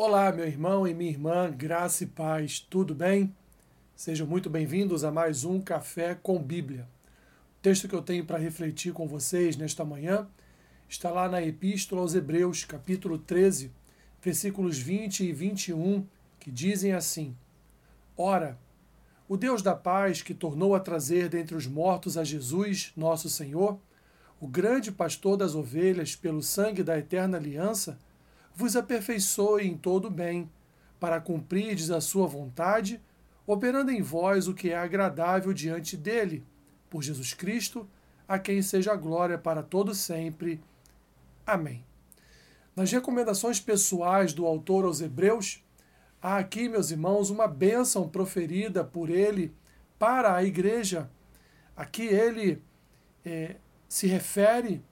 Olá, 0.00 0.30
meu 0.30 0.46
irmão 0.46 0.86
e 0.86 0.94
minha 0.94 1.10
irmã, 1.10 1.50
graça 1.50 2.04
e 2.04 2.06
paz, 2.06 2.60
tudo 2.60 2.94
bem? 2.94 3.34
Sejam 3.96 4.28
muito 4.28 4.48
bem-vindos 4.48 5.02
a 5.02 5.10
mais 5.10 5.42
um 5.42 5.60
Café 5.60 6.14
com 6.14 6.40
Bíblia. 6.40 6.88
O 7.58 7.60
texto 7.60 7.88
que 7.88 7.96
eu 7.96 8.00
tenho 8.00 8.24
para 8.24 8.38
refletir 8.38 8.92
com 8.92 9.08
vocês 9.08 9.56
nesta 9.56 9.84
manhã 9.84 10.28
está 10.88 11.10
lá 11.10 11.28
na 11.28 11.42
Epístola 11.42 12.00
aos 12.00 12.14
Hebreus, 12.14 12.64
capítulo 12.64 13.18
13, 13.18 13.72
versículos 14.22 14.78
20 14.78 15.24
e 15.24 15.32
21, 15.32 16.06
que 16.38 16.52
dizem 16.52 16.92
assim: 16.92 17.36
Ora, 18.16 18.56
o 19.28 19.36
Deus 19.36 19.62
da 19.62 19.74
paz 19.74 20.22
que 20.22 20.32
tornou 20.32 20.76
a 20.76 20.80
trazer 20.80 21.28
dentre 21.28 21.56
os 21.56 21.66
mortos 21.66 22.16
a 22.16 22.22
Jesus, 22.22 22.92
nosso 22.96 23.28
Senhor, 23.28 23.76
o 24.38 24.46
grande 24.46 24.92
pastor 24.92 25.36
das 25.36 25.56
ovelhas, 25.56 26.14
pelo 26.14 26.40
sangue 26.40 26.84
da 26.84 26.96
eterna 26.96 27.36
aliança, 27.36 27.98
vos 28.58 28.74
aperfeiçoe 28.74 29.68
em 29.68 29.76
todo 29.76 30.10
bem, 30.10 30.50
para 30.98 31.20
cumprirdes 31.20 31.92
a 31.92 32.00
sua 32.00 32.26
vontade, 32.26 33.00
operando 33.46 33.92
em 33.92 34.02
vós 34.02 34.48
o 34.48 34.52
que 34.52 34.70
é 34.70 34.76
agradável 34.76 35.52
diante 35.52 35.96
dele, 35.96 36.44
por 36.90 37.00
Jesus 37.00 37.32
Cristo, 37.32 37.88
a 38.26 38.36
quem 38.36 38.60
seja 38.60 38.90
a 38.92 38.96
glória 38.96 39.38
para 39.38 39.62
todo 39.62 39.94
sempre. 39.94 40.60
Amém. 41.46 41.84
Nas 42.74 42.90
recomendações 42.90 43.60
pessoais 43.60 44.32
do 44.32 44.44
autor 44.44 44.86
aos 44.86 45.00
Hebreus, 45.00 45.62
há 46.20 46.38
aqui, 46.38 46.68
meus 46.68 46.90
irmãos, 46.90 47.30
uma 47.30 47.46
bênção 47.46 48.08
proferida 48.08 48.82
por 48.82 49.08
ele 49.08 49.54
para 50.00 50.34
a 50.34 50.42
igreja. 50.42 51.08
Aqui 51.76 52.06
ele 52.06 52.60
é, 53.24 53.54
se 53.88 54.08
refere 54.08 54.82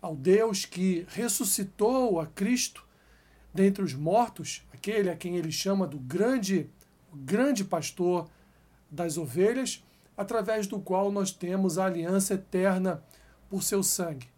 ao 0.00 0.16
Deus 0.16 0.64
que 0.64 1.06
ressuscitou 1.08 2.18
a 2.18 2.26
Cristo 2.26 2.90
dentre 3.52 3.82
os 3.82 3.94
mortos, 3.94 4.66
aquele 4.72 5.10
a 5.10 5.16
quem 5.16 5.36
ele 5.36 5.52
chama 5.52 5.86
do 5.86 5.98
grande, 5.98 6.70
grande 7.14 7.64
pastor 7.64 8.28
das 8.90 9.16
ovelhas, 9.18 9.84
através 10.16 10.66
do 10.66 10.80
qual 10.80 11.10
nós 11.10 11.30
temos 11.30 11.78
a 11.78 11.86
aliança 11.86 12.34
eterna 12.34 13.02
por 13.48 13.62
seu 13.62 13.82
sangue. 13.82 14.28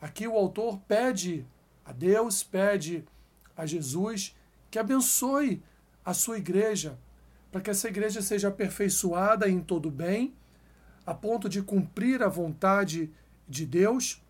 Aqui 0.00 0.26
o 0.26 0.36
autor 0.36 0.78
pede 0.86 1.46
a 1.84 1.92
Deus, 1.92 2.42
pede 2.42 3.04
a 3.56 3.66
Jesus 3.66 4.34
que 4.70 4.78
abençoe 4.78 5.62
a 6.04 6.12
sua 6.12 6.38
igreja, 6.38 6.98
para 7.50 7.60
que 7.60 7.70
essa 7.70 7.88
igreja 7.88 8.20
seja 8.20 8.48
aperfeiçoada 8.48 9.48
em 9.48 9.60
todo 9.60 9.90
bem, 9.90 10.34
a 11.06 11.14
ponto 11.14 11.48
de 11.48 11.62
cumprir 11.62 12.22
a 12.22 12.28
vontade 12.28 13.10
de 13.48 13.64
Deus, 13.64 14.22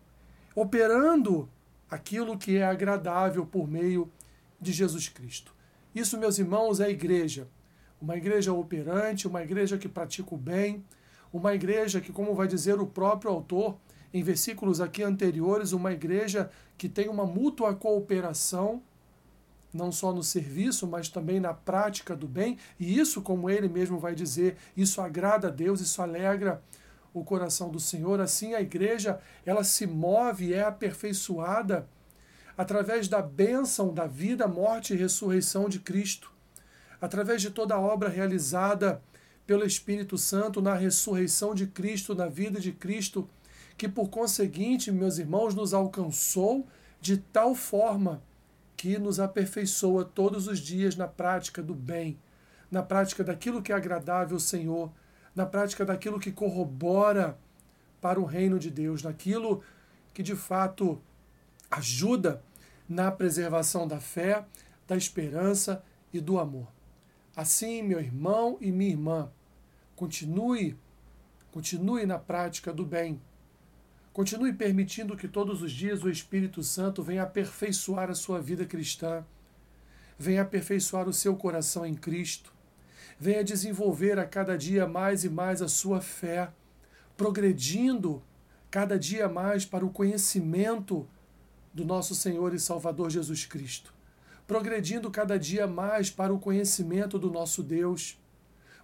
operando 0.53 1.49
aquilo 1.89 2.37
que 2.37 2.57
é 2.57 2.63
agradável 2.63 3.45
por 3.45 3.67
meio 3.67 4.07
de 4.07 4.24
Jesus 4.61 5.09
Cristo. 5.09 5.53
Isso, 5.93 6.17
meus 6.17 6.37
irmãos, 6.39 6.79
é 6.79 6.85
a 6.85 6.89
igreja. 6.89 7.47
Uma 8.01 8.17
igreja 8.17 8.53
operante, 8.53 9.27
uma 9.27 9.41
igreja 9.41 9.77
que 9.77 9.87
pratica 9.87 10.35
o 10.35 10.37
bem, 10.37 10.83
uma 11.31 11.53
igreja 11.53 12.01
que, 12.01 12.11
como 12.11 12.35
vai 12.35 12.47
dizer 12.47 12.79
o 12.79 12.87
próprio 12.87 13.31
autor, 13.31 13.77
em 14.13 14.23
versículos 14.23 14.79
aqui 14.79 15.03
anteriores, 15.03 15.71
uma 15.71 15.91
igreja 15.91 16.49
que 16.77 16.87
tem 16.87 17.09
uma 17.09 17.25
mútua 17.25 17.73
cooperação, 17.75 18.81
não 19.73 19.91
só 19.91 20.13
no 20.13 20.23
serviço, 20.23 20.87
mas 20.87 21.09
também 21.09 21.39
na 21.39 21.53
prática 21.53 22.15
do 22.15 22.27
bem, 22.27 22.57
e 22.79 22.97
isso, 22.97 23.21
como 23.21 23.49
ele 23.49 23.67
mesmo 23.67 23.99
vai 23.99 24.15
dizer, 24.15 24.55
isso 24.75 25.01
agrada 25.01 25.49
a 25.49 25.51
Deus, 25.51 25.81
isso 25.81 26.01
alegra 26.01 26.61
o 27.13 27.23
coração 27.23 27.69
do 27.69 27.79
Senhor. 27.79 28.21
Assim, 28.21 28.53
a 28.53 28.61
igreja, 28.61 29.19
ela 29.45 29.63
se 29.63 29.85
move, 29.85 30.53
é 30.53 30.63
aperfeiçoada 30.63 31.87
através 32.57 33.07
da 33.07 33.21
bênção 33.21 33.93
da 33.93 34.07
vida, 34.07 34.47
morte 34.47 34.93
e 34.93 34.97
ressurreição 34.97 35.67
de 35.67 35.79
Cristo, 35.79 36.31
através 37.01 37.41
de 37.41 37.49
toda 37.49 37.75
a 37.75 37.79
obra 37.79 38.09
realizada 38.09 39.01
pelo 39.45 39.65
Espírito 39.65 40.17
Santo 40.17 40.61
na 40.61 40.73
ressurreição 40.73 41.53
de 41.53 41.67
Cristo, 41.67 42.15
na 42.15 42.27
vida 42.27 42.59
de 42.59 42.71
Cristo, 42.71 43.29
que 43.77 43.87
por 43.87 44.09
conseguinte, 44.09 44.91
meus 44.91 45.17
irmãos, 45.17 45.53
nos 45.53 45.73
alcançou 45.73 46.65
de 47.01 47.17
tal 47.17 47.53
forma 47.53 48.21
que 48.75 48.97
nos 48.97 49.19
aperfeiçoa 49.19 50.05
todos 50.05 50.47
os 50.47 50.59
dias 50.59 50.95
na 50.95 51.07
prática 51.07 51.61
do 51.61 51.73
bem, 51.73 52.17
na 52.71 52.81
prática 52.81 53.23
daquilo 53.23 53.61
que 53.61 53.71
é 53.71 53.75
agradável 53.75 54.37
ao 54.37 54.39
Senhor, 54.39 54.91
na 55.35 55.45
prática 55.45 55.85
daquilo 55.85 56.19
que 56.19 56.31
corrobora 56.31 57.37
para 58.01 58.19
o 58.19 58.25
reino 58.25 58.57
de 58.57 58.71
Deus, 58.71 59.03
naquilo 59.03 59.61
que 60.13 60.23
de 60.23 60.35
fato 60.35 61.01
ajuda 61.69 62.41
na 62.87 63.11
preservação 63.11 63.87
da 63.87 63.99
fé, 63.99 64.45
da 64.87 64.95
esperança 64.95 65.83
e 66.13 66.19
do 66.19 66.39
amor. 66.39 66.67
Assim, 67.35 67.81
meu 67.81 67.99
irmão 67.99 68.57
e 68.61 68.71
minha 68.71 68.91
irmã, 68.91 69.31
continue, 69.95 70.77
continue 71.51 72.05
na 72.05 72.17
prática 72.17 72.71
do 72.71 72.85
bem. 72.85 73.21
Continue 74.13 74.53
permitindo 74.53 75.17
que 75.17 75.27
todos 75.27 75.61
os 75.61 75.71
dias 75.71 76.03
o 76.03 76.09
Espírito 76.09 76.63
Santo 76.63 77.03
venha 77.03 77.23
aperfeiçoar 77.23 78.09
a 78.09 78.15
sua 78.15 78.39
vida 78.39 78.65
cristã, 78.65 79.25
venha 80.17 80.43
aperfeiçoar 80.43 81.09
o 81.09 81.13
seu 81.13 81.35
coração 81.35 81.85
em 81.85 81.93
Cristo, 81.93 82.53
venha 83.19 83.43
desenvolver 83.43 84.17
a 84.17 84.25
cada 84.25 84.57
dia 84.57 84.87
mais 84.87 85.25
e 85.25 85.29
mais 85.29 85.61
a 85.61 85.67
sua 85.67 85.99
fé, 85.99 86.49
progredindo 87.17 88.23
cada 88.71 88.97
dia 88.97 89.27
mais 89.27 89.65
para 89.65 89.85
o 89.85 89.89
conhecimento 89.89 91.05
do 91.75 91.83
nosso 91.83 92.15
Senhor 92.15 92.53
e 92.53 92.59
Salvador 92.59 93.09
Jesus 93.09 93.45
Cristo, 93.45 93.93
progredindo 94.47 95.11
cada 95.11 95.37
dia 95.37 95.67
mais 95.67 96.09
para 96.09 96.33
o 96.33 96.39
conhecimento 96.39 97.19
do 97.19 97.29
nosso 97.29 97.61
Deus, 97.61 98.17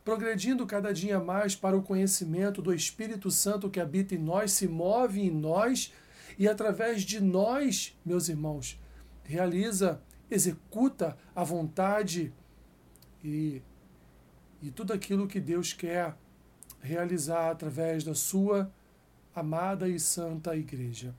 progredindo 0.04 0.68
cada 0.68 0.94
dia 0.94 1.18
mais 1.18 1.56
para 1.56 1.78
o 1.78 1.82
conhecimento 1.82 2.62
do 2.62 2.74
Espírito 2.74 3.32
Santo 3.32 3.70
que 3.70 3.80
habita 3.80 4.14
em 4.14 4.18
nós, 4.18 4.52
se 4.52 4.68
move 4.68 5.22
em 5.22 5.32
nós 5.32 5.94
e 6.38 6.50
através 6.50 7.04
de 7.04 7.22
nós, 7.22 7.98
meus 8.06 8.28
irmãos, 8.28 8.78
realiza, 9.24 10.02
executa 10.30 11.18
a 11.34 11.46
vontade 11.46 12.34
e, 13.24 13.62
e 14.62 14.70
tudo 14.70 14.92
aquilo 14.92 15.28
que 15.28 15.40
Deus 15.40 15.72
quer 15.72 16.14
realizar 16.82 17.52
através 17.52 18.04
da 18.04 18.14
sua 18.14 18.70
amada 19.34 19.88
e 19.88 19.98
santa 19.98 20.58
igreja. 20.58 21.16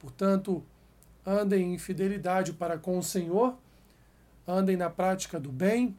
Portanto, 0.00 0.64
andem 1.28 1.74
em 1.74 1.78
fidelidade 1.78 2.54
para 2.54 2.78
com 2.78 2.98
o 2.98 3.02
Senhor, 3.02 3.54
andem 4.46 4.78
na 4.78 4.88
prática 4.88 5.38
do 5.38 5.52
bem, 5.52 5.94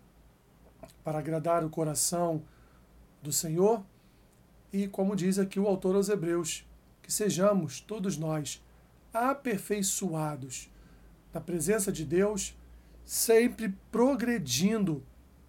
para 1.04 1.20
agradar 1.20 1.64
o 1.64 1.70
coração 1.70 2.42
do 3.22 3.32
Senhor, 3.32 3.84
e 4.74 4.88
como 4.88 5.16
diz 5.16 5.38
aqui 5.38 5.60
o 5.60 5.68
autor 5.68 5.96
aos 5.96 6.10
Hebreus, 6.10 6.66
que 7.04 7.14
sejamos 7.14 7.80
todos 7.80 8.18
nós 8.18 8.64
aperfeiçoados 9.14 10.70
na 11.32 11.40
presença 11.40 11.92
de 11.92 12.04
Deus, 12.04 12.58
sempre 13.06 13.76
progredindo, 13.92 15.04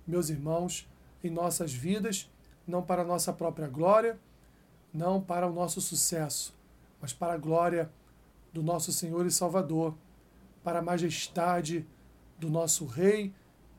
meus 0.07 0.29
irmãos, 0.29 0.87
em 1.25 1.31
nossas 1.31 1.73
vidas, 1.73 2.31
não 2.67 2.83
para 2.83 3.01
a 3.01 3.05
nossa 3.05 3.33
própria 3.33 3.67
glória, 3.67 4.19
não 4.93 5.21
para 5.23 5.47
o 5.47 5.53
nosso 5.53 5.81
sucesso, 5.81 6.55
mas 7.01 7.13
para 7.13 7.35
a 7.35 7.39
glória 7.39 7.91
do 8.53 8.63
nosso 8.63 8.93
Senhor 8.93 9.27
e 9.27 9.31
Salvador, 9.31 9.95
para 10.63 10.81
a 10.81 10.83
majestade 10.83 11.87
do 12.39 12.51
nosso 12.51 12.85
Rei 12.85 13.33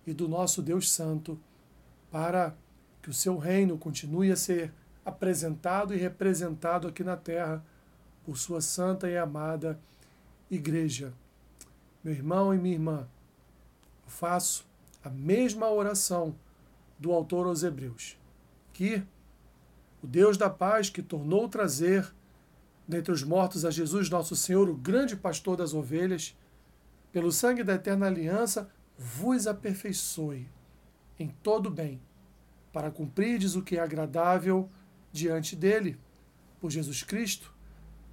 e 0.06 0.14
do 0.14 0.28
nosso 0.28 0.62
Deus 0.62 0.92
Santo, 0.92 1.40
para 2.10 2.56
que 3.02 3.10
o 3.10 3.14
seu 3.14 3.38
reino 3.38 3.78
continue 3.78 4.32
a 4.32 4.36
ser 4.36 4.74
apresentado 5.06 5.94
e 5.94 5.98
representado 5.98 6.88
aqui 6.88 7.04
na 7.04 7.18
terra 7.18 7.64
por 8.24 8.38
sua 8.38 8.62
santa 8.62 9.10
e 9.10 9.18
amada 9.18 9.80
Igreja. 10.50 11.14
Meu 12.04 12.14
irmão 12.14 12.54
e 12.54 12.58
minha 12.58 12.76
irmã, 12.76 13.08
eu 14.04 14.10
faço 14.10 14.66
a 15.04 15.10
mesma 15.10 15.70
oração 15.70 16.36
do 17.00 17.12
autor 17.12 17.48
aos 17.48 17.64
Hebreus, 17.64 18.18
que 18.74 19.04
o 20.04 20.08
Deus 20.08 20.38
da 20.38 20.50
paz 20.50 20.90
que 20.90 21.02
tornou 21.02 21.48
trazer 21.48 22.14
dentre 22.88 23.12
os 23.12 23.24
mortos 23.24 23.66
a 23.66 23.72
Jesus, 23.72 24.10
nosso 24.10 24.36
Senhor, 24.36 24.70
o 24.70 24.76
grande 24.76 25.16
pastor 25.16 25.56
das 25.56 25.74
ovelhas, 25.74 26.36
pelo 27.12 27.32
sangue 27.32 27.64
da 27.64 27.74
eterna 27.74 28.08
aliança, 28.08 28.70
vos 28.98 29.48
aperfeiçoe 29.48 30.48
em 31.20 31.30
todo 31.44 31.70
bem, 31.70 32.02
para 32.74 32.90
cumprirdes 32.90 33.56
o 33.56 33.62
que 33.62 33.78
é 33.78 33.80
agradável 33.80 34.70
diante 35.12 35.56
dele, 35.56 36.00
por 36.60 36.72
Jesus 36.72 37.04
Cristo, 37.04 37.54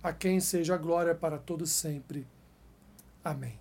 a 0.02 0.12
quem 0.12 0.40
seja 0.40 0.74
a 0.74 0.78
glória 0.78 1.14
para 1.14 1.38
todos 1.38 1.70
sempre. 1.70 2.26
Amém. 3.24 3.58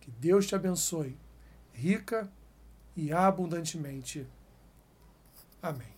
Que 0.00 0.10
Deus 0.10 0.46
te 0.46 0.54
abençoe, 0.54 1.16
rica 1.72 2.30
e 2.96 3.12
abundantemente. 3.12 4.26
Amém. 5.62 5.95